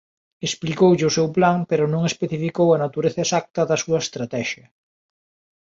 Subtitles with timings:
[0.47, 4.65] Explicoulle o seu plan pero non especificou a natureza exacta da súa estratexia.